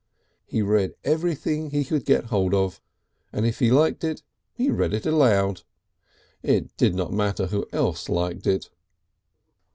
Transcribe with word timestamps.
He 0.47 0.63
read 0.63 0.95
everything 1.03 1.69
he 1.69 1.85
could 1.85 2.05
get 2.05 2.23
hold 2.33 2.55
of, 2.55 2.81
and 3.31 3.45
if 3.45 3.59
he 3.59 3.69
liked 3.69 4.03
it 4.03 4.23
he 4.51 4.71
read 4.71 4.95
it 4.95 5.05
aloud. 5.05 5.61
It 6.41 6.75
did 6.75 6.95
not 6.95 7.13
matter 7.13 7.45
who 7.45 7.67
else 7.71 8.09
liked 8.09 8.47
it. 8.47 8.71